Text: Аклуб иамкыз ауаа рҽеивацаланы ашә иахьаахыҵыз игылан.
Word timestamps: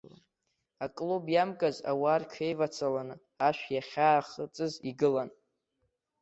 Аклуб 0.85 1.25
иамкыз 1.33 1.77
ауаа 1.91 2.17
рҽеивацаланы 2.21 3.15
ашә 3.47 3.65
иахьаахыҵыз 3.73 4.73
игылан. 4.89 5.29